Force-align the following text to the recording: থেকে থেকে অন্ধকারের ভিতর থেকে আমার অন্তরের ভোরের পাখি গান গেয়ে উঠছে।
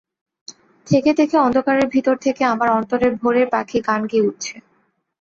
থেকে 0.87 1.11
থেকে 1.13 1.35
অন্ধকারের 1.37 1.87
ভিতর 1.87 2.15
থেকে 2.25 2.41
আমার 2.45 2.69
অন্তরের 2.69 3.13
ভোরের 3.15 3.47
পাখি 3.51 3.79
গান 3.87 4.01
গেয়ে 4.05 4.27
উঠছে। 4.27 4.53